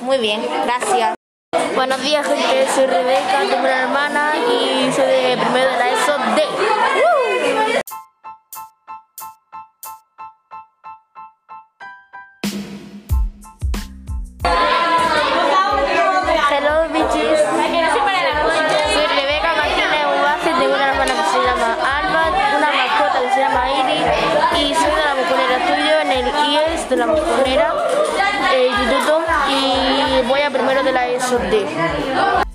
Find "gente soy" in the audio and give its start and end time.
2.26-2.86